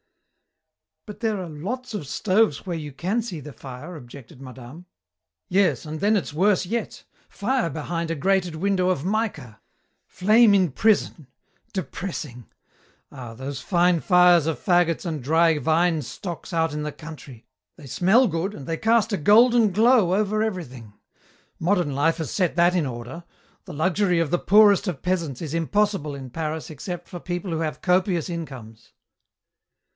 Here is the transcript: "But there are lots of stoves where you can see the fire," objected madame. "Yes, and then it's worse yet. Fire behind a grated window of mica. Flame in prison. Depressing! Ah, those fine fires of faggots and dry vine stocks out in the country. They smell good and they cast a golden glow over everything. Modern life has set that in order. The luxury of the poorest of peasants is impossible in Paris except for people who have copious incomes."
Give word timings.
"But 1.05 1.19
there 1.19 1.39
are 1.43 1.49
lots 1.49 1.93
of 1.93 2.07
stoves 2.07 2.65
where 2.65 2.77
you 2.77 2.91
can 2.91 3.21
see 3.21 3.39
the 3.39 3.53
fire," 3.53 3.95
objected 3.95 4.41
madame. 4.41 4.85
"Yes, 5.47 5.85
and 5.85 5.99
then 5.99 6.15
it's 6.15 6.33
worse 6.33 6.65
yet. 6.65 7.03
Fire 7.29 7.69
behind 7.69 8.09
a 8.09 8.15
grated 8.15 8.55
window 8.55 8.89
of 8.89 9.05
mica. 9.05 9.59
Flame 10.07 10.55
in 10.55 10.71
prison. 10.71 11.27
Depressing! 11.73 12.47
Ah, 13.11 13.35
those 13.35 13.61
fine 13.61 13.99
fires 13.99 14.47
of 14.47 14.57
faggots 14.57 15.05
and 15.05 15.21
dry 15.21 15.59
vine 15.59 16.01
stocks 16.01 16.51
out 16.53 16.73
in 16.73 16.81
the 16.81 16.93
country. 16.93 17.45
They 17.75 17.85
smell 17.85 18.27
good 18.27 18.55
and 18.55 18.65
they 18.65 18.77
cast 18.77 19.13
a 19.13 19.17
golden 19.17 19.71
glow 19.71 20.15
over 20.15 20.41
everything. 20.41 20.93
Modern 21.59 21.93
life 21.93 22.17
has 22.17 22.31
set 22.31 22.55
that 22.55 22.73
in 22.75 22.87
order. 22.87 23.23
The 23.65 23.73
luxury 23.73 24.19
of 24.19 24.31
the 24.31 24.39
poorest 24.39 24.87
of 24.87 25.03
peasants 25.03 25.41
is 25.43 25.53
impossible 25.53 26.15
in 26.15 26.31
Paris 26.31 26.71
except 26.71 27.07
for 27.09 27.19
people 27.19 27.51
who 27.51 27.59
have 27.59 27.81
copious 27.81 28.29
incomes." 28.29 28.93